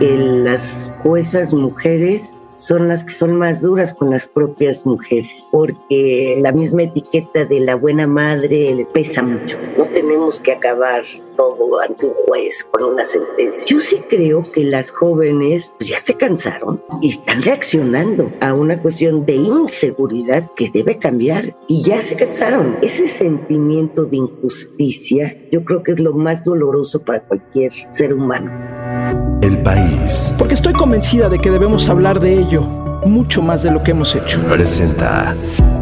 [0.00, 6.52] las juezas mujeres son las que son más duras con las propias mujeres, porque la
[6.52, 9.58] misma etiqueta de la buena madre pesa mucho.
[9.76, 11.04] No tenemos que acabar
[11.36, 13.66] todo ante un juez con una sentencia.
[13.66, 18.80] Yo sí creo que las jóvenes pues, ya se cansaron y están reaccionando a una
[18.80, 22.78] cuestión de inseguridad que debe cambiar y ya se cansaron.
[22.80, 29.25] Ese sentimiento de injusticia yo creo que es lo más doloroso para cualquier ser humano.
[29.42, 30.34] El país.
[30.38, 32.62] Porque estoy convencida de que debemos hablar de ello
[33.04, 34.40] mucho más de lo que hemos hecho.
[34.48, 35.34] Presenta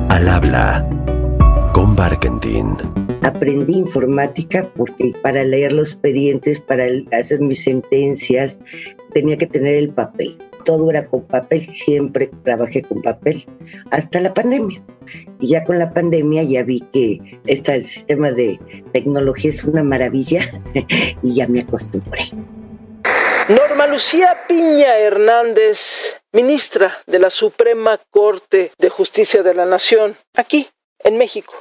[0.09, 0.89] Al habla
[1.73, 2.77] con Barkentin.
[3.23, 8.61] Aprendí informática porque para leer los expedientes, para hacer mis sentencias,
[9.13, 10.37] tenía que tener el papel.
[10.65, 13.47] Todo era con papel, siempre trabajé con papel,
[13.91, 14.83] hasta la pandemia.
[15.41, 18.59] Y ya con la pandemia ya vi que este sistema de
[18.93, 20.63] tecnología es una maravilla
[21.23, 22.25] y ya me acostumbré.
[23.49, 30.67] Norma Lucía Piña Hernández, ministra de la Suprema Corte de Justicia de la Nación, aquí
[31.01, 31.53] en México.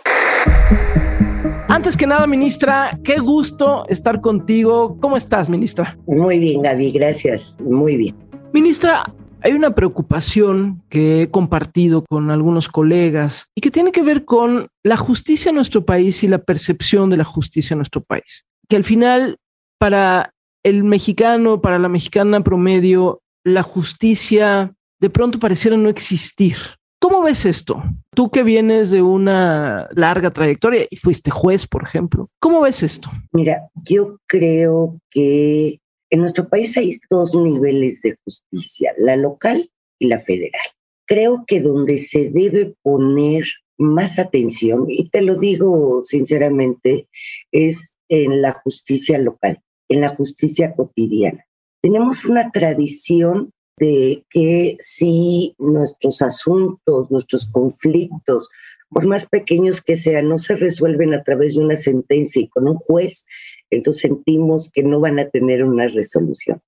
[1.68, 4.98] Antes que nada, ministra, qué gusto estar contigo.
[5.02, 5.98] ¿Cómo estás, ministra?
[6.08, 7.58] Muy bien, Gaby, gracias.
[7.60, 8.16] Muy bien.
[8.54, 14.24] Ministra, hay una preocupación que he compartido con algunos colegas y que tiene que ver
[14.24, 18.46] con la justicia en nuestro país y la percepción de la justicia en nuestro país.
[18.70, 19.36] Que al final,
[19.78, 26.56] para el mexicano, para la mexicana promedio, la justicia de pronto pareciera no existir.
[27.00, 27.84] ¿Cómo ves esto?
[28.16, 33.12] Tú que vienes de una larga trayectoria y fuiste juez, por ejemplo, ¿cómo ves esto?
[33.34, 39.70] Mira, yo creo que en nuestro país hay dos niveles de justicia, la local
[40.00, 40.62] y la federal.
[41.06, 43.44] Creo que donde se debe poner
[43.78, 47.10] más atención, y te lo digo sinceramente,
[47.52, 49.62] es en la justicia local
[49.94, 51.46] en la justicia cotidiana.
[51.82, 58.50] Tenemos una tradición de que si nuestros asuntos, nuestros conflictos,
[58.90, 62.68] por más pequeños que sean, no se resuelven a través de una sentencia y con
[62.68, 63.26] un juez,
[63.72, 66.62] entonces sentimos que no van a tener una resolución.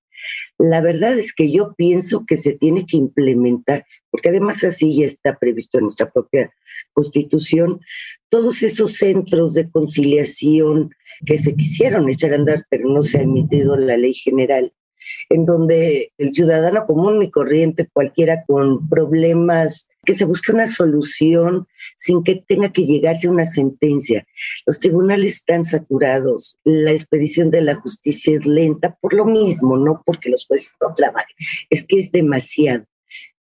[0.57, 5.05] La verdad es que yo pienso que se tiene que implementar, porque además así ya
[5.05, 6.51] está previsto en nuestra propia
[6.93, 7.79] constitución,
[8.29, 10.95] todos esos centros de conciliación,
[11.25, 14.73] que se quisieron echar a andar, pero no se ha emitido la ley general,
[15.29, 21.67] en donde el ciudadano común y corriente, cualquiera con problemas, que se busque una solución
[21.97, 24.25] sin que tenga que llegarse a una sentencia.
[24.65, 30.01] Los tribunales están saturados, la expedición de la justicia es lenta por lo mismo, no
[30.05, 31.35] porque los jueces no trabajen,
[31.69, 32.85] es que es demasiado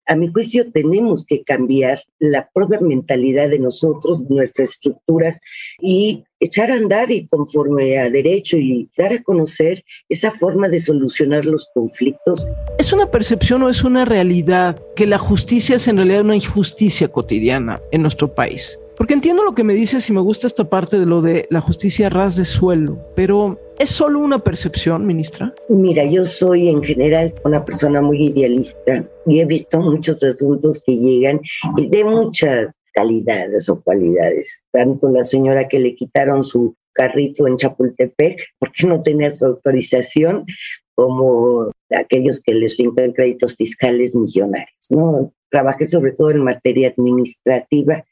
[0.07, 5.41] a mi juicio tenemos que cambiar la propia mentalidad de nosotros, nuestras estructuras
[5.81, 10.81] y echar a andar y conforme a derecho y dar a conocer esa forma de
[10.81, 12.47] solucionar los conflictos.
[12.79, 17.09] ¿Es una percepción o es una realidad que la justicia es en realidad una injusticia
[17.09, 18.79] cotidiana en nuestro país?
[18.97, 21.61] Porque entiendo lo que me dices y me gusta esta parte de lo de la
[21.61, 25.55] justicia ras de suelo, pero ¿es solo una percepción, ministra?
[25.69, 30.97] Mira, yo soy en general una persona muy idealista y he visto muchos asuntos que
[30.97, 31.41] llegan
[31.77, 34.63] y de muchas calidades o cualidades.
[34.73, 40.47] Tanto la señora que le quitaron su carrito en Chapultepec porque no tenía su autorización,
[40.95, 44.87] como aquellos que les fincan créditos fiscales millonarios.
[44.89, 45.33] ¿no?
[45.51, 48.03] Trabajé sobre todo en materia administrativa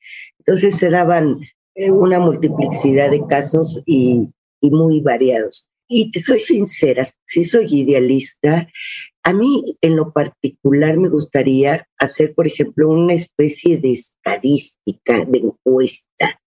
[0.46, 1.40] entonces se daban
[1.76, 4.28] una multiplicidad de casos y,
[4.70, 5.68] muy variados.
[5.88, 8.68] Y te soy sincera, si soy idealista,
[9.22, 15.38] a mí en lo particular me gustaría hacer, por ejemplo, una especie de estadística, de
[15.38, 16.40] encuesta,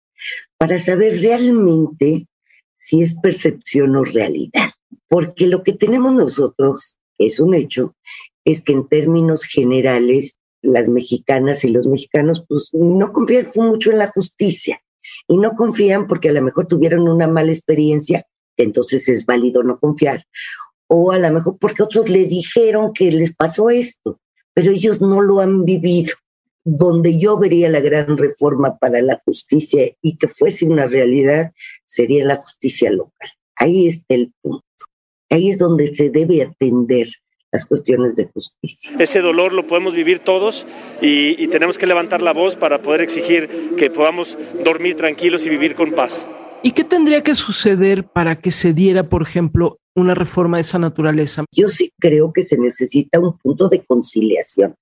[0.59, 2.26] para saber realmente
[2.76, 4.71] si es percepción o realidad.
[5.09, 7.94] Porque lo que tenemos nosotros, es un hecho,
[8.44, 13.99] es que en términos generales las mexicanas y los mexicanos pues no confían mucho en
[13.99, 14.82] la justicia
[15.28, 19.78] y no confían porque a lo mejor tuvieron una mala experiencia, entonces es válido no
[19.78, 20.25] confiar,
[20.89, 24.20] o a lo mejor porque otros le dijeron que les pasó esto,
[24.55, 26.14] pero ellos no lo han vivido.
[26.69, 31.52] Donde yo vería la gran reforma para la justicia y que fuese una realidad
[31.87, 33.31] sería la justicia local.
[33.55, 34.64] Ahí está el punto.
[35.31, 37.06] Ahí es donde se debe atender
[37.52, 38.93] las cuestiones de justicia.
[38.98, 40.66] Ese dolor lo podemos vivir todos
[41.00, 45.50] y, y tenemos que levantar la voz para poder exigir que podamos dormir tranquilos y
[45.50, 46.25] vivir con paz.
[46.62, 50.78] ¿Y qué tendría que suceder para que se diera, por ejemplo, una reforma de esa
[50.78, 51.44] naturaleza?
[51.52, 54.75] Yo sí creo que se necesita un punto de conciliación.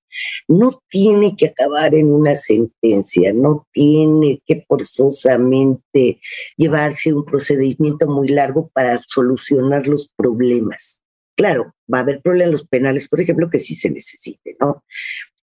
[0.47, 6.19] No tiene que acabar en una sentencia, no tiene que forzosamente
[6.57, 11.01] llevarse un procedimiento muy largo para solucionar los problemas
[11.35, 14.83] Claro, va a haber problemas los penales, por ejemplo, que sí se necesite, ¿no?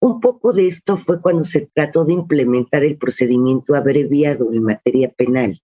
[0.00, 5.10] Un poco de esto fue cuando se trató de implementar el procedimiento abreviado en materia
[5.10, 5.60] penal.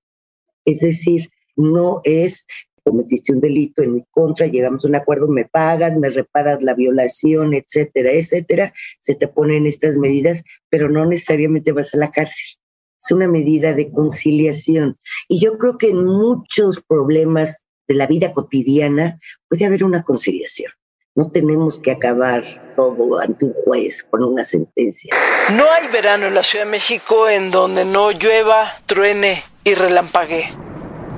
[0.65, 2.47] Es decir, no es
[2.89, 6.75] cometiste un delito en mi contra, llegamos a un acuerdo, me pagas, me reparas la
[6.75, 12.59] violación, etcétera, etcétera, se te ponen estas medidas, pero no necesariamente vas a la cárcel.
[13.01, 14.97] Es una medida de conciliación.
[15.29, 19.19] Y yo creo que en muchos problemas de la vida cotidiana
[19.49, 20.71] puede haber una conciliación.
[21.15, 22.45] No tenemos que acabar
[22.77, 25.11] todo ante un juez con una sentencia.
[25.57, 30.45] No hay verano en la Ciudad de México en donde no llueva, truene y relampague.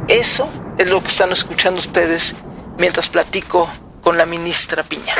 [0.09, 2.35] Eso es lo que están escuchando ustedes
[2.79, 3.69] mientras platico
[4.01, 5.15] con la ministra Piña.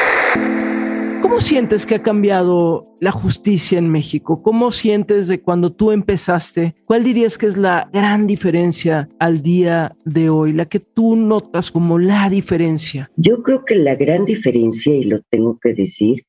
[1.31, 4.43] ¿Cómo sientes que ha cambiado la justicia en México?
[4.43, 6.75] ¿Cómo sientes de cuando tú empezaste?
[6.85, 11.71] ¿Cuál dirías que es la gran diferencia al día de hoy, la que tú notas
[11.71, 13.13] como la diferencia?
[13.15, 16.27] Yo creo que la gran diferencia, y lo tengo que decir,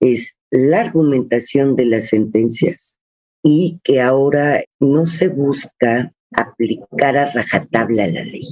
[0.00, 2.98] es la argumentación de las sentencias
[3.44, 8.46] y que ahora no se busca aplicar a rajatabla la ley.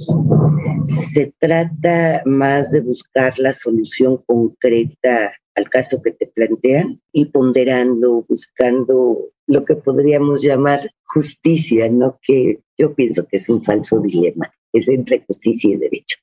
[1.13, 8.25] Se trata más de buscar la solución concreta al caso que te plantean y ponderando,
[8.27, 9.17] buscando
[9.47, 12.19] lo que podríamos llamar justicia, ¿no?
[12.21, 16.17] Que yo pienso que es un falso dilema, es entre justicia y derecho.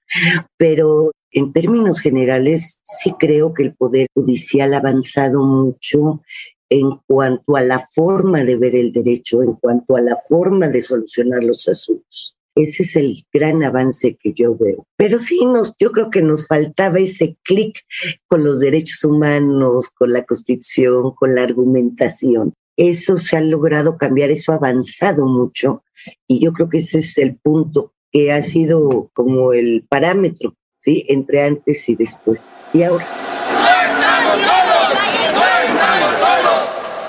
[0.57, 6.23] Pero en términos generales, sí creo que el Poder Judicial ha avanzado mucho
[6.69, 10.83] en cuanto a la forma de ver el derecho, en cuanto a la forma de
[10.83, 12.37] solucionar los asuntos.
[12.57, 14.87] Ese es el gran avance que yo veo.
[14.97, 17.81] Pero sí, nos, yo creo que nos faltaba ese clic
[18.29, 22.55] con los derechos humanos, con la constitución, con la argumentación.
[22.79, 25.83] Eso se ha logrado cambiar, eso ha avanzado mucho
[26.27, 31.05] y yo creo que ese es el punto que ha sido como el parámetro, ¿sí?
[31.09, 32.61] Entre antes y después.
[32.73, 33.07] Y ahora.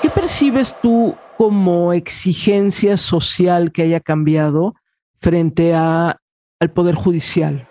[0.02, 4.74] ¿Qué percibes tú como exigencia social que haya cambiado
[5.18, 6.20] frente a,
[6.60, 7.66] al Poder Judicial?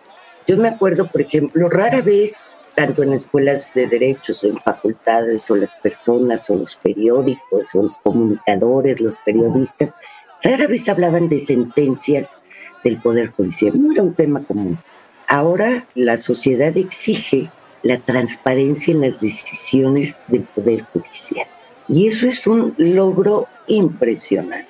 [0.48, 5.56] Yo me acuerdo, por ejemplo, rara vez, tanto en escuelas de derechos, en facultades, o
[5.56, 9.94] las personas, o los periódicos, o los comunicadores, los periodistas,
[10.42, 12.42] rara vez hablaban de sentencias
[12.84, 13.80] del Poder Judicial.
[13.80, 14.80] No era un tema común.
[15.28, 17.52] Ahora la sociedad exige
[17.84, 21.46] la transparencia en las decisiones del Poder Judicial.
[21.90, 24.68] Y eso es un logro impresionante.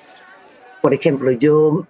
[0.80, 1.86] Por ejemplo, yo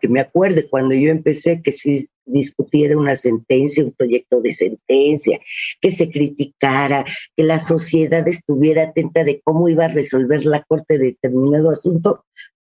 [0.00, 5.40] que me acuerde cuando yo empecé que se discutiera una sentencia, un proyecto de sentencia,
[5.80, 7.04] que se criticara,
[7.36, 12.24] que la sociedad estuviera atenta de cómo iba a resolver la corte determinado asunto.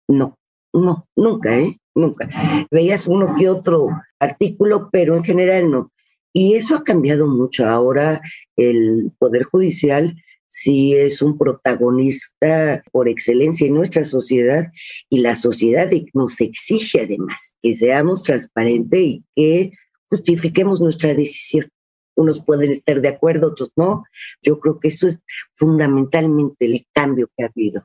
[0.07, 0.38] No,
[0.73, 1.77] no, nunca, ¿eh?
[1.94, 2.29] Nunca.
[2.71, 3.89] Veías uno que otro
[4.19, 5.91] artículo, pero en general no.
[6.31, 7.65] Y eso ha cambiado mucho.
[7.67, 8.21] Ahora
[8.55, 10.15] el Poder Judicial
[10.50, 14.72] sí es un protagonista por excelencia en nuestra sociedad
[15.10, 19.72] y la sociedad nos exige además que seamos transparentes y que
[20.10, 21.69] justifiquemos nuestra decisión.
[22.16, 24.04] Unos pueden estar de acuerdo, otros no.
[24.42, 25.19] Yo creo que eso es
[25.54, 27.81] fundamentalmente el cambio que ha habido.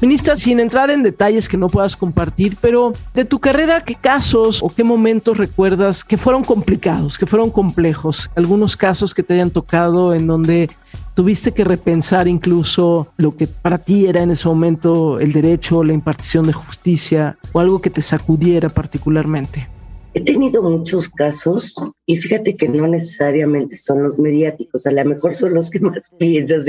[0.00, 4.62] Ministra, sin entrar en detalles que no puedas compartir, pero de tu carrera, ¿qué casos
[4.62, 8.30] o qué momentos recuerdas que fueron complicados, que fueron complejos?
[8.36, 10.70] Algunos casos que te hayan tocado en donde
[11.18, 15.92] tuviste que repensar incluso lo que para ti era en ese momento el derecho, la
[15.92, 19.66] impartición de justicia o algo que te sacudiera particularmente.
[20.14, 21.74] He tenido muchos casos
[22.06, 26.08] y fíjate que no necesariamente son los mediáticos, a lo mejor son los que más
[26.18, 26.66] piensas,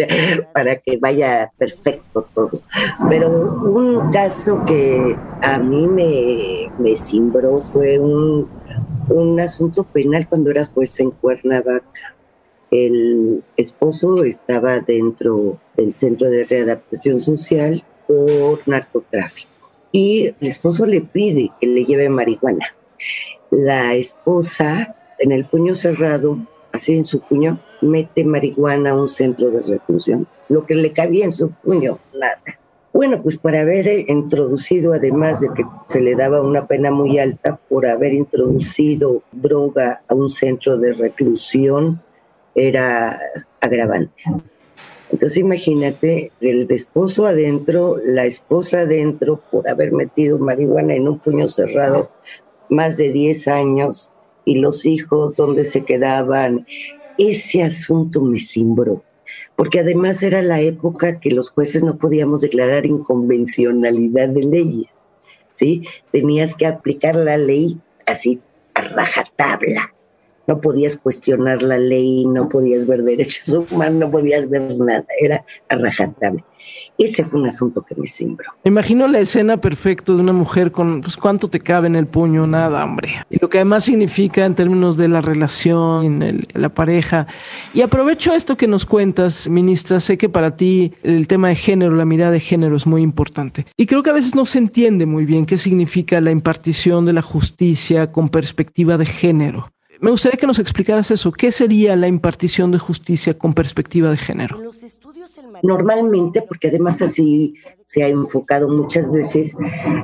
[0.51, 2.63] para que vaya perfecto todo.
[3.07, 8.49] Pero un caso que a mí me, me cimbró fue un,
[9.09, 12.15] un asunto penal cuando era juez en Cuernavaca.
[12.71, 19.49] El esposo estaba dentro del centro de readaptación social por narcotráfico
[19.91, 22.75] y el esposo le pide que le lleve marihuana
[23.51, 26.37] la esposa en el puño cerrado,
[26.71, 30.27] así en su puño, mete marihuana a un centro de reclusión.
[30.49, 32.41] Lo que le cabía en su puño, nada.
[32.93, 37.59] Bueno, pues para haber introducido, además de que se le daba una pena muy alta
[37.69, 42.01] por haber introducido droga a un centro de reclusión,
[42.55, 43.19] era
[43.61, 44.23] agravante.
[45.11, 51.47] Entonces imagínate, el esposo adentro, la esposa adentro, por haber metido marihuana en un puño
[51.47, 52.11] cerrado,
[52.69, 54.11] más de 10 años
[54.45, 56.67] y los hijos, donde se quedaban.
[57.17, 59.03] Ese asunto me cimbró,
[59.55, 64.93] porque además era la época que los jueces no podíamos declarar inconvencionalidad de leyes,
[65.51, 65.83] ¿sí?
[66.11, 68.39] Tenías que aplicar la ley así
[68.75, 69.93] a rajatabla.
[70.49, 75.45] No podías cuestionar la ley, no podías ver derechos humanos, no podías ver nada, era
[75.69, 76.43] arrajatable.
[76.97, 78.51] Ese fue un asunto que me sembró.
[78.63, 82.45] Imagino la escena perfecta de una mujer con, pues, ¿cuánto te cabe en el puño?
[82.47, 83.25] Nada, hombre.
[83.29, 87.27] Y lo que además significa en términos de la relación, en la pareja.
[87.73, 89.99] Y aprovecho esto que nos cuentas, ministra.
[89.99, 93.65] Sé que para ti el tema de género, la mirada de género es muy importante.
[93.77, 97.13] Y creo que a veces no se entiende muy bien qué significa la impartición de
[97.13, 99.71] la justicia con perspectiva de género.
[100.01, 101.31] Me gustaría que nos explicaras eso.
[101.31, 104.57] ¿Qué sería la impartición de justicia con perspectiva de género?
[105.61, 109.55] Normalmente, porque además así se ha enfocado muchas veces,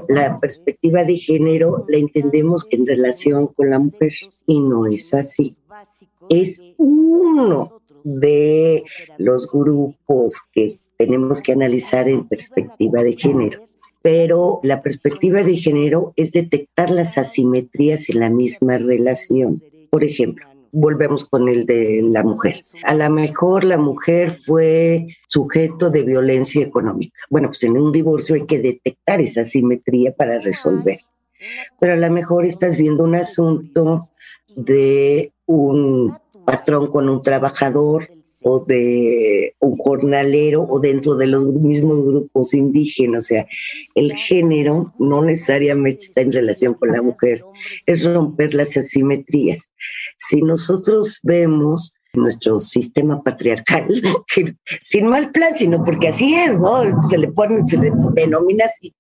[0.10, 4.12] la perspectiva de género la entendemos en relación con la mujer
[4.46, 5.56] y no es así.
[6.30, 8.84] Es uno de
[9.18, 13.66] los grupos que tenemos que analizar en perspectiva de género
[14.06, 19.64] pero la perspectiva de género es detectar las asimetrías en la misma relación.
[19.96, 22.60] Por ejemplo, volvemos con el de la mujer.
[22.84, 27.18] A lo mejor la mujer fue sujeto de violencia económica.
[27.30, 31.00] Bueno, pues en un divorcio hay que detectar esa simetría para resolver.
[31.80, 34.10] Pero a lo mejor estás viendo un asunto
[34.54, 38.10] de un patrón con un trabajador
[38.48, 43.26] o de un jornalero o dentro de los mismos grupos indígenas.
[43.26, 43.48] O sea,
[43.96, 47.44] el género no necesariamente está en relación con la mujer,
[47.88, 49.72] es romper las asimetrías.
[50.20, 53.88] Si nosotros vemos nuestro sistema patriarcal,
[54.84, 56.52] sin mal plan, sino porque así es.
[57.10, 58.94] Se le pone, se le denomina así.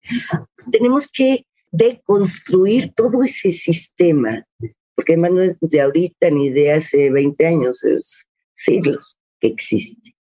[0.55, 4.43] Pues tenemos que deconstruir todo ese sistema,
[4.95, 8.25] porque además no es de ahorita ni de hace 20 años, es
[8.55, 10.15] siglos existe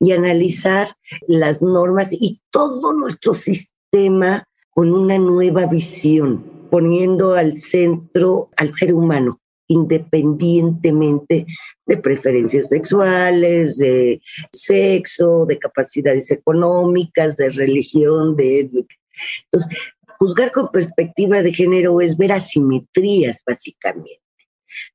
[0.00, 0.88] y analizar
[1.26, 8.92] las normas y todo nuestro sistema con una nueva visión, poniendo al centro al ser
[8.92, 11.46] humano, independientemente
[11.86, 14.20] de preferencias sexuales, de
[14.52, 18.60] sexo, de capacidades económicas, de religión, de...
[18.60, 19.78] Entonces,
[20.18, 24.23] juzgar con perspectiva de género es ver asimetrías, básicamente.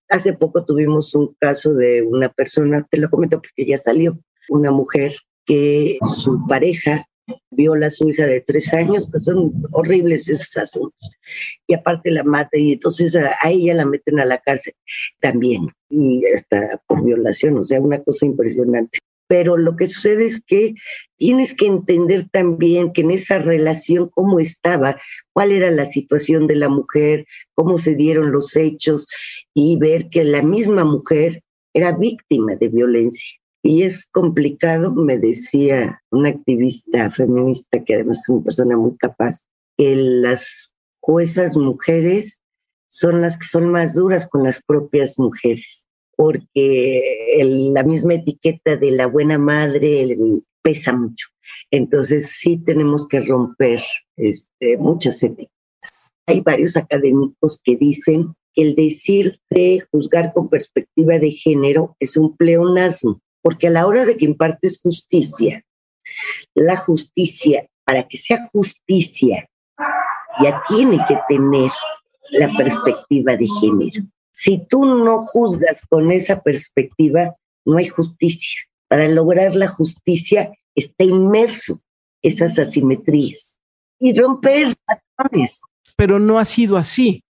[0.10, 4.20] Hace poco tuvimos un caso de una persona, te lo comento porque ya salió,
[4.50, 5.14] una mujer
[5.46, 7.06] que su pareja
[7.52, 11.12] viola a su hija de tres años, que son horribles esos asuntos.
[11.68, 14.74] Y aparte la mata y entonces a, a, ella la meten a la cárcel
[15.20, 20.42] también, y está por violación, o sea, una cosa impresionante pero lo que sucede es
[20.42, 20.74] que
[21.16, 25.00] tienes que entender también que en esa relación cómo estaba,
[25.34, 29.08] cuál era la situación de la mujer, cómo se dieron los hechos
[29.54, 31.44] y ver que la misma mujer
[31.76, 33.38] era víctima de violencia.
[33.62, 39.46] Y es complicado, me decía una activista feminista que además es una persona muy capaz,
[39.78, 42.40] que las juezas mujeres
[42.90, 45.86] son las que son más duras con las propias mujeres
[46.20, 47.40] porque
[47.72, 50.18] la misma etiqueta de la buena madre
[50.62, 51.30] pesa mucho.
[51.72, 53.82] Entonces sí tenemos que romper
[54.18, 56.10] este, muchas etiquetas.
[56.28, 62.18] Hay varios académicos que dicen que el decir de juzgar con perspectiva de género es
[62.18, 65.64] un pleonasmo, porque a la hora de que impartes justicia,
[66.54, 69.48] la justicia, para que sea justicia,
[70.44, 71.72] ya tiene que tener
[72.32, 74.04] la perspectiva de género.
[74.42, 78.62] Si tú no juzgas con esa perspectiva, no hay justicia.
[78.88, 81.82] Para lograr la justicia está inmerso
[82.22, 83.58] esas asimetrías
[84.00, 85.60] y romper patrones.
[85.98, 87.26] Pero no ha sido así.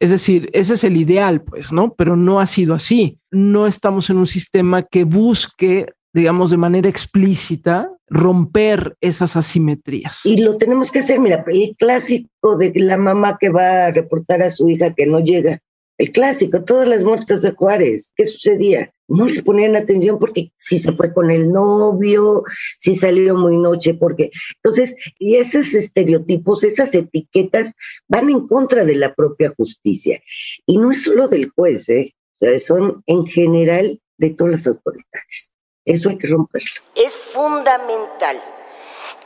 [0.00, 1.92] Es decir, ese es el ideal, pues, ¿no?
[1.92, 3.18] Pero no ha sido así.
[3.30, 10.24] No estamos en un sistema que busque, digamos, de manera explícita romper esas asimetrías.
[10.24, 14.40] Y lo tenemos que hacer, mira, el clásico de la mamá que va a reportar
[14.40, 15.60] a su hija que no llega
[15.98, 18.92] el clásico, todas las muertes de Juárez, ¿qué sucedía?
[19.06, 22.42] No le ponían atención porque si se fue con el novio,
[22.78, 27.74] si salió muy noche, porque entonces, y esos estereotipos, esas etiquetas
[28.08, 30.20] van en contra de la propia justicia.
[30.66, 32.14] Y no es solo del juez, ¿eh?
[32.58, 35.52] son en general de todas las autoridades.
[35.84, 36.70] Eso hay que romperlo.
[36.96, 38.42] Es fundamental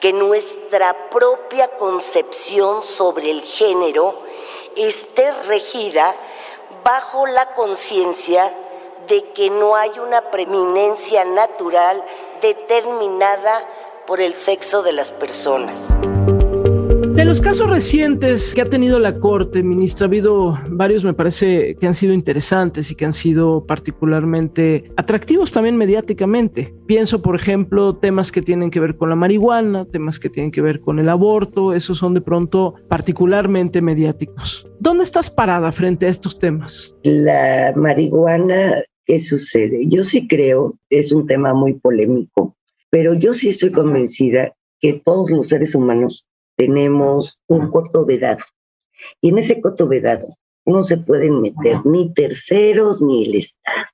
[0.00, 4.22] que nuestra propia concepción sobre el género
[4.76, 6.14] esté regida
[6.84, 8.52] bajo la conciencia
[9.08, 12.04] de que no hay una preeminencia natural
[12.40, 13.66] determinada
[14.06, 15.94] por el sexo de las personas.
[17.18, 21.74] De los casos recientes que ha tenido la Corte, ministra, ha habido varios, me parece,
[21.74, 26.72] que han sido interesantes y que han sido particularmente atractivos también mediáticamente.
[26.86, 30.60] Pienso, por ejemplo, temas que tienen que ver con la marihuana, temas que tienen que
[30.60, 34.68] ver con el aborto, esos son de pronto particularmente mediáticos.
[34.78, 36.94] ¿Dónde estás parada frente a estos temas?
[37.02, 39.88] La marihuana, ¿qué sucede?
[39.88, 42.54] Yo sí creo, es un tema muy polémico,
[42.90, 46.24] pero yo sí estoy convencida que todos los seres humanos
[46.58, 48.42] tenemos un coto vedado.
[49.20, 50.36] Y en ese coto vedado
[50.66, 53.86] no se pueden meter ni terceros ni el Estado.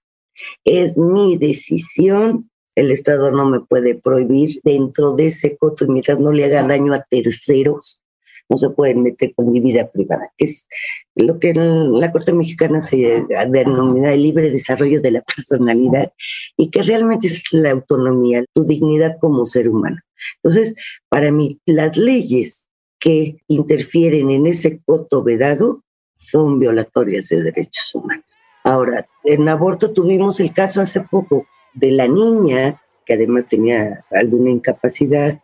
[0.64, 2.50] Es mi decisión.
[2.74, 6.66] El Estado no me puede prohibir dentro de ese coto y mientras no le haga
[6.66, 8.00] daño a terceros,
[8.48, 10.68] no se pueden meter con mi vida privada, que es
[11.14, 16.12] lo que en la Corte Mexicana se denomina el libre desarrollo de la personalidad
[16.56, 19.98] y que realmente es la autonomía, tu dignidad como ser humano.
[20.42, 20.74] Entonces,
[21.08, 25.82] para mí, las leyes que interfieren en ese coto vedado
[26.18, 28.24] son violatorias de derechos humanos.
[28.62, 34.50] Ahora, en aborto tuvimos el caso hace poco de la niña, que además tenía alguna
[34.50, 35.42] incapacidad,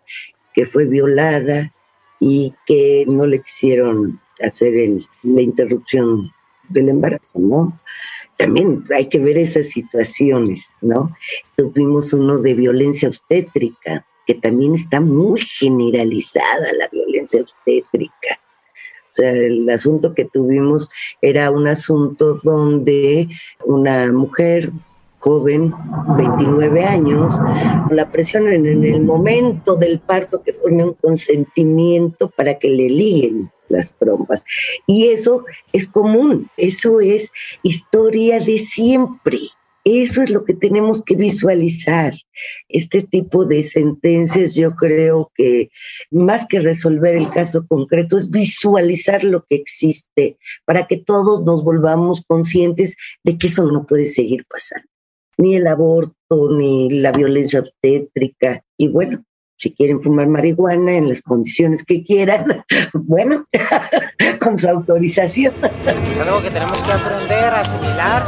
[0.55, 1.75] que fue violada
[2.21, 6.31] y que no le quisieron hacer la interrupción
[6.69, 7.81] del embarazo, ¿no?
[8.37, 11.15] También hay que ver esas situaciones, ¿no?
[11.57, 18.41] Tuvimos uno de violencia obstétrica, que también está muy generalizada la violencia obstétrica.
[19.11, 20.89] O sea, el asunto que tuvimos
[21.21, 23.29] era un asunto donde
[23.65, 24.73] una mujer
[25.21, 25.73] joven,
[26.17, 27.35] 29 años,
[27.91, 33.53] la presión en, el momento del parto que forme un consentimiento para que le liguen
[33.69, 34.45] las trompas.
[34.87, 37.31] Y eso es común, eso es
[37.63, 39.39] historia de siempre.
[39.83, 42.13] Eso es lo que tenemos que visualizar.
[42.69, 45.71] Este tipo de sentencias yo creo que
[46.11, 50.37] más que resolver el caso concreto es visualizar lo que existe
[50.67, 54.90] para que todos nos volvamos conscientes de que eso no puede seguir pasando.
[55.41, 58.63] Ni el aborto, ni la violencia obstétrica.
[58.77, 59.25] Y bueno,
[59.61, 63.47] si quieren fumar marihuana en las condiciones que quieran, bueno,
[64.41, 65.55] con su autorización.
[66.13, 68.23] Es algo que tenemos que aprender a asimilar,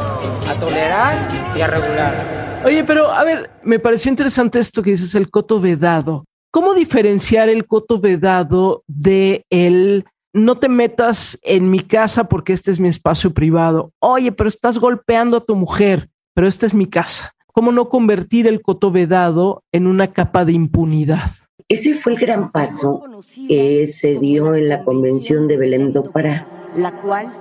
[0.47, 2.62] a tolerar y a regular.
[2.64, 6.25] Oye, pero a ver, me pareció interesante esto que dices, el coto vedado.
[6.52, 12.70] ¿Cómo diferenciar el coto vedado de el no te metas en mi casa porque este
[12.70, 13.90] es mi espacio privado?
[14.01, 17.35] Oye, pero estás golpeando a tu mujer, pero esta es mi casa.
[17.47, 21.31] ¿Cómo no convertir el coto vedado en una capa de impunidad?
[21.68, 23.03] Ese fue el gran paso
[23.49, 26.47] que se dio en la Convención de Belém do Pará.
[26.77, 27.33] La cual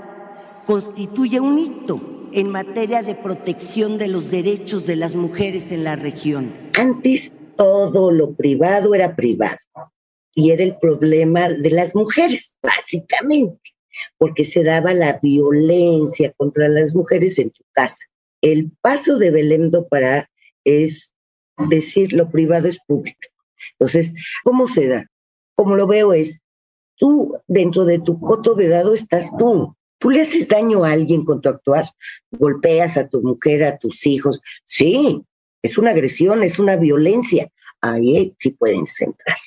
[0.66, 2.00] constituye un hito
[2.34, 6.52] en materia de protección de los derechos de las mujeres en la región.
[6.78, 9.58] Antes todo lo privado era privado
[10.34, 13.72] y era el problema de las mujeres, básicamente,
[14.18, 18.06] porque se daba la violencia contra las mujeres en tu casa.
[18.42, 20.30] El paso de Belém do Pará
[20.66, 21.14] es
[21.70, 23.20] decir lo privado es público.
[23.74, 25.08] Entonces, ¿cómo se da?
[25.56, 26.40] Como lo veo es,
[26.96, 29.76] tú dentro de tu coto vedado estás tú.
[30.00, 31.86] Tú le haces daño a alguien con tu actuar,
[32.32, 34.42] golpeas a tu mujer, a tus hijos.
[34.66, 35.24] Sí,
[35.62, 37.52] es una agresión, es una violencia.
[37.82, 39.38] Ahí sí puedes entrar.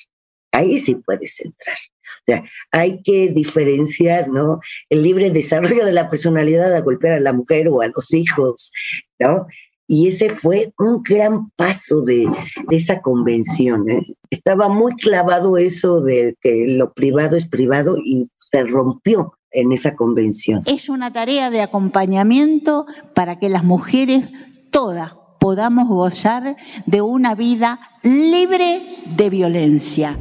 [0.51, 1.77] Ahí sí puedes entrar.
[2.21, 4.59] O sea, hay que diferenciar, ¿no?
[4.89, 8.71] El libre desarrollo de la personalidad a golpear a la mujer o a los hijos,
[9.19, 9.47] ¿no?
[9.87, 12.27] Y ese fue un gran paso de,
[12.71, 13.87] esa convención.
[13.89, 14.01] ¿eh?
[14.31, 19.95] Estaba muy clavado eso de que lo privado es privado y se rompió en esa
[19.95, 20.63] convención.
[20.65, 24.25] Es una tarea de acompañamiento para que las mujeres
[24.71, 28.81] todas podamos gozar de una vida libre
[29.15, 30.17] de violencia.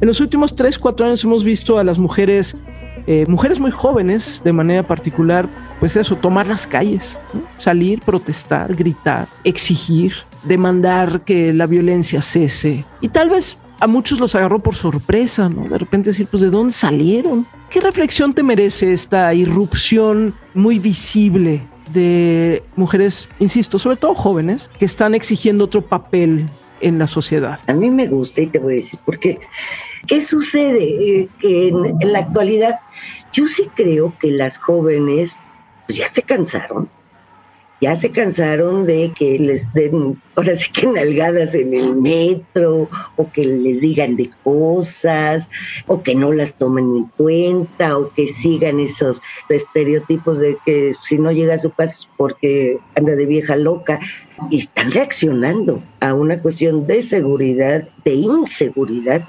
[0.00, 2.56] En los últimos 3, 4 años hemos visto a las mujeres,
[3.08, 5.48] eh, mujeres muy jóvenes de manera particular,
[5.80, 7.18] pues eso, tomar las calles,
[7.58, 12.84] salir, protestar, gritar, exigir, demandar que la violencia cese.
[13.00, 15.68] Y tal vez a muchos los agarró por sorpresa, ¿no?
[15.68, 17.44] De repente decir, pues, ¿de dónde salieron?
[17.68, 24.84] ¿Qué reflexión te merece esta irrupción muy visible de mujeres, insisto, sobre todo jóvenes, que
[24.84, 26.46] están exigiendo otro papel
[26.80, 27.58] en la sociedad?
[27.66, 29.48] A mí me gusta y te voy a decir, porque ¿Qué
[30.20, 30.84] sucede?
[30.84, 32.80] Eh, que en, la actualidad
[33.32, 35.36] yo sí creo que las jóvenes
[35.88, 36.90] ya se cansaron,
[37.80, 43.30] ya se cansaron de que les den, ahora sí que nalgadas en el metro, o
[43.30, 45.48] que les digan de cosas,
[45.86, 51.18] o que no las tomen en cuenta, o que sigan esos estereotipos de que si
[51.18, 54.00] no llega a su casa es porque anda de vieja loca.
[54.50, 59.26] Y están reaccionando a una cuestión de seguridad, de inseguridad,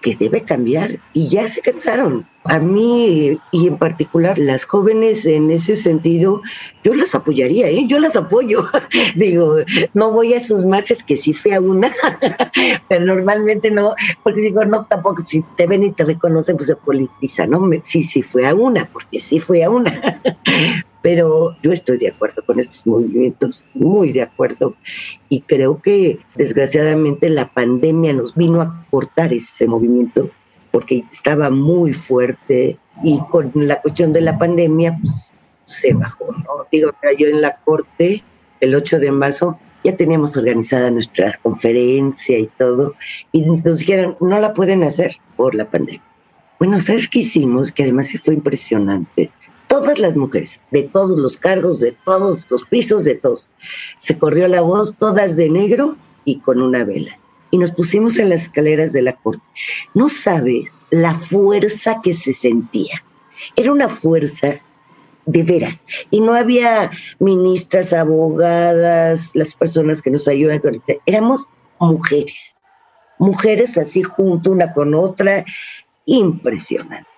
[0.00, 2.26] que debe cambiar y ya se cansaron.
[2.44, 6.40] A mí y en particular las jóvenes en ese sentido,
[6.82, 7.84] yo las apoyaría, ¿eh?
[7.86, 8.64] yo las apoyo.
[9.14, 9.56] digo,
[9.92, 11.92] no voy a sus marchas que sí fue a una,
[12.88, 16.76] pero normalmente no, porque digo, no, tampoco, si te ven y te reconocen, pues se
[16.76, 17.68] politiza, ¿no?
[17.84, 20.20] Sí, sí fue a una, porque sí fue a una.
[21.02, 24.76] pero yo estoy de acuerdo con estos movimientos, muy de acuerdo,
[25.28, 30.30] y creo que desgraciadamente la pandemia nos vino a cortar ese movimiento
[30.70, 35.32] porque estaba muy fuerte y con la cuestión de la pandemia pues
[35.64, 36.66] se bajó, ¿no?
[36.70, 38.22] Digo, yo en la corte
[38.60, 42.94] el 8 de marzo ya teníamos organizada nuestra conferencia y todo,
[43.32, 46.04] y nos dijeron, no la pueden hacer por la pandemia.
[46.58, 47.72] Bueno, ¿sabes qué hicimos?
[47.72, 49.30] Que además fue impresionante
[49.80, 53.48] todas las mujeres, de todos los cargos, de todos los pisos, de todos.
[53.98, 57.18] Se corrió la voz, todas de negro y con una vela.
[57.50, 59.42] Y nos pusimos en las escaleras de la corte.
[59.94, 63.02] No sabes la fuerza que se sentía.
[63.56, 64.60] Era una fuerza
[65.24, 65.86] de veras.
[66.10, 70.60] Y no había ministras, abogadas, las personas que nos ayudan.
[71.06, 71.46] Éramos
[71.78, 72.54] mujeres.
[73.18, 75.44] Mujeres así junto una con otra.
[76.04, 77.09] Impresionante.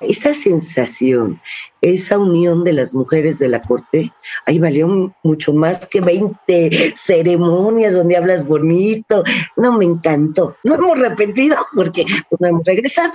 [0.00, 1.40] Esa sensación,
[1.80, 4.12] esa unión de las mujeres de la corte,
[4.46, 9.24] ahí valió mucho más que 20 ceremonias donde hablas bonito.
[9.56, 10.56] No, me encantó.
[10.64, 12.04] No hemos repetido porque
[12.38, 13.12] no hemos regresado,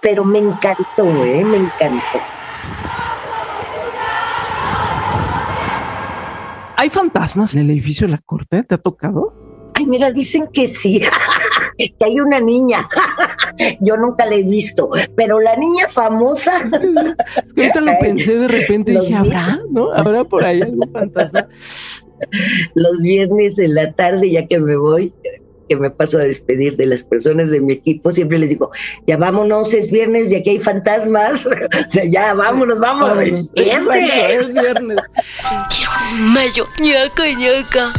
[0.00, 1.44] pero me encantó, ¿eh?
[1.44, 2.20] me encantó.
[6.78, 8.62] ¿Hay fantasmas en el edificio de la corte?
[8.62, 9.34] ¿Te ha tocado?
[9.74, 11.02] Ay, mira, dicen que sí,
[11.76, 12.88] que hay una niña.
[13.80, 16.62] Yo nunca la he visto, pero la niña famosa.
[17.44, 19.60] Es que ahorita lo pensé de repente y dije, ¿habrá?
[19.70, 19.92] ¿No?
[19.92, 21.48] ¿Habrá por ahí algún fantasma?
[22.74, 25.12] Los viernes en la tarde, ya que me voy,
[25.68, 28.70] que me paso a despedir de las personas de mi equipo, siempre les digo,
[29.06, 31.46] ya vámonos, es viernes y aquí hay fantasmas.
[32.10, 33.18] ya vámonos, vámonos.
[33.18, 34.12] Es viernes.
[34.30, 34.98] Es viernes.
[36.32, 37.92] mayo, ñaca, ñaca.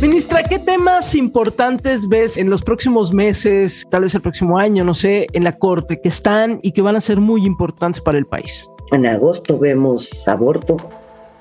[0.00, 4.92] Ministra, ¿qué temas importantes ves en los próximos meses, tal vez el próximo año, no
[4.92, 8.26] sé, en la Corte, que están y que van a ser muy importantes para el
[8.26, 8.68] país?
[8.92, 10.76] En agosto vemos aborto,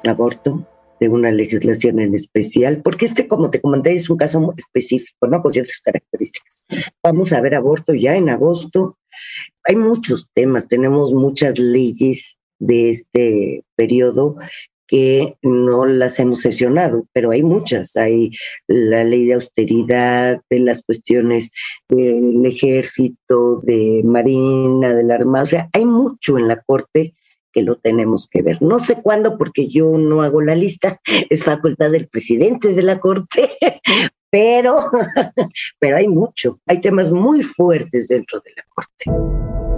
[0.05, 0.65] aborto
[1.01, 5.27] de una legislación en especial, porque este, como te comenté, es un caso muy específico,
[5.27, 5.41] ¿no?
[5.41, 6.63] Con ciertas características.
[7.03, 8.97] Vamos a ver aborto ya en agosto.
[9.65, 14.37] Hay muchos temas, tenemos muchas leyes de este periodo
[14.87, 17.95] que no las hemos sesionado, pero hay muchas.
[17.95, 18.31] Hay
[18.67, 21.51] la ley de austeridad, de las cuestiones
[21.89, 25.43] del ejército, de Marina, de la Armada.
[25.43, 27.15] O sea, hay mucho en la Corte
[27.51, 28.61] que lo tenemos que ver.
[28.61, 32.99] No sé cuándo, porque yo no hago la lista, es facultad del presidente de la
[32.99, 33.51] Corte,
[34.29, 34.77] pero,
[35.79, 36.59] pero hay mucho.
[36.67, 39.74] Hay temas muy fuertes dentro de la Corte.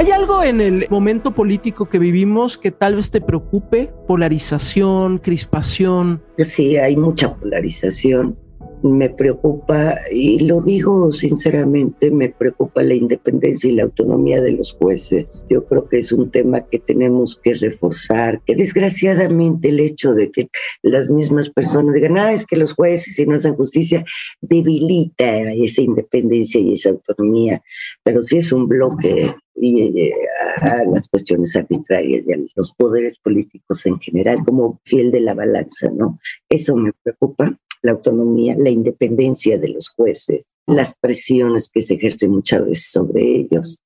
[0.00, 3.92] ¿Hay algo en el momento político que vivimos que tal vez te preocupe?
[4.06, 6.22] Polarización, crispación.
[6.38, 8.38] Sí, hay mucha polarización
[8.82, 14.72] me preocupa, y lo digo sinceramente, me preocupa la independencia y la autonomía de los
[14.72, 15.44] jueces.
[15.48, 20.30] Yo creo que es un tema que tenemos que reforzar, que desgraciadamente el hecho de
[20.30, 20.48] que
[20.82, 24.04] las mismas personas digan, ah, es que los jueces si no hacen justicia,
[24.40, 27.62] debilita esa independencia y esa autonomía.
[28.02, 30.14] Pero si es un bloque y eh,
[30.62, 35.34] a las cuestiones arbitrarias y a los poderes políticos en general como fiel de la
[35.34, 36.18] balanza, ¿no?
[36.48, 42.30] Eso me preocupa la autonomía, la independencia de los jueces, las presiones que se ejercen
[42.30, 43.78] muchas veces sobre ellos.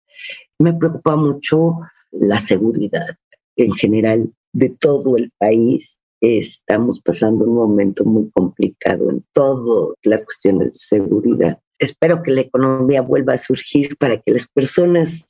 [0.58, 3.16] Me preocupa mucho la seguridad
[3.56, 6.00] en general de todo el país.
[6.20, 11.60] Estamos pasando un momento muy complicado en todas las cuestiones de seguridad.
[11.78, 15.26] Espero que la economía vuelva a surgir para que las personas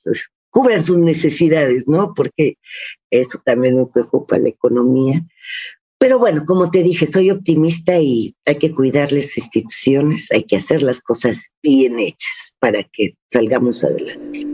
[0.55, 2.15] cubran sus necesidades, ¿no?
[2.15, 2.59] Porque
[3.11, 5.27] eso también me preocupa la economía.
[5.99, 10.57] Pero bueno, como te dije, soy optimista y hay que cuidar las instituciones, hay que
[10.57, 14.47] hacer las cosas bien hechas para que salgamos adelante.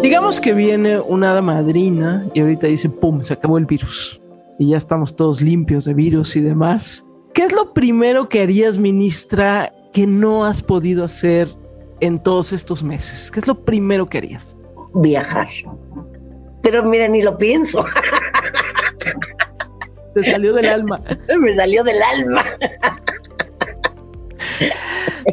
[0.00, 4.22] Digamos que viene una madrina y ahorita dice, ¡pum!, se acabó el virus
[4.58, 7.06] y ya estamos todos limpios de virus y demás.
[7.34, 11.54] ¿Qué es lo primero que harías, ministra, que no has podido hacer
[12.00, 13.30] en todos estos meses?
[13.30, 14.56] ¿Qué es lo primero que harías?
[14.94, 15.48] Viajar.
[16.62, 17.84] Pero mira, ni lo pienso.
[20.14, 21.00] Te salió del alma.
[21.40, 22.44] Me salió del alma.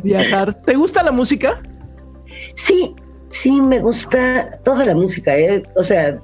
[0.03, 0.53] Viajar.
[0.63, 1.61] ¿Te gusta la música?
[2.55, 2.95] Sí,
[3.29, 5.37] sí, me gusta toda la música.
[5.37, 5.63] ¿eh?
[5.75, 6.19] O sea,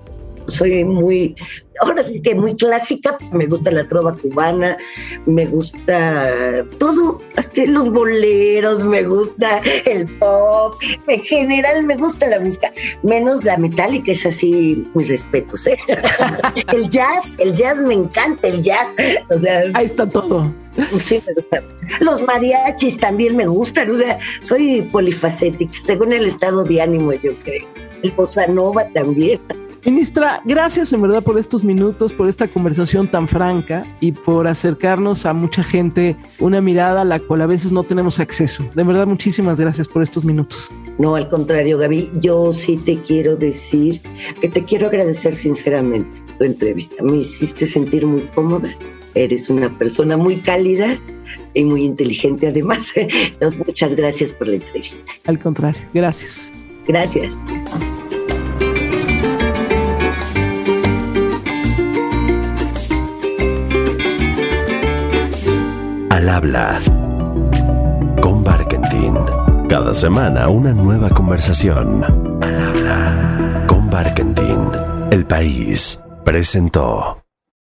[0.47, 1.35] soy muy,
[1.81, 4.77] ahora sí que muy clásica, me gusta la trova cubana,
[5.25, 12.39] me gusta todo, hasta los boleros, me gusta el pop, en general me gusta la
[12.39, 12.71] música,
[13.03, 15.67] menos la metálica, es así, mis respetos.
[15.67, 15.77] ¿eh?
[16.73, 18.89] el jazz, el jazz me encanta, el jazz,
[19.29, 19.63] o sea...
[19.73, 20.51] Ahí está todo.
[20.99, 21.63] Sí, me gusta.
[21.99, 27.33] Los mariachis también me gustan, o sea, soy polifacética, según el estado de ánimo, yo
[27.43, 27.65] creo.
[28.03, 29.39] El bossa nova también.
[29.87, 35.25] Ministra, gracias en verdad por estos minutos, por esta conversación tan franca y por acercarnos
[35.25, 38.69] a mucha gente una mirada a la cual a veces no tenemos acceso.
[38.75, 40.69] De verdad, muchísimas gracias por estos minutos.
[40.99, 44.01] No, al contrario, Gaby, yo sí te quiero decir
[44.41, 47.01] que te quiero agradecer sinceramente tu entrevista.
[47.01, 48.67] Me hiciste sentir muy cómoda.
[49.15, 50.97] Eres una persona muy cálida
[51.53, 52.91] y muy inteligente además.
[52.95, 54.99] Entonces, muchas gracias por la entrevista.
[55.27, 56.51] Al contrario, gracias.
[56.85, 57.33] Gracias.
[66.17, 66.79] Al habla
[68.19, 69.13] con Barkentin.
[69.69, 72.03] Cada semana una nueva conversación.
[72.41, 74.71] Al habla con Barkentin.
[75.11, 77.26] El país presentó.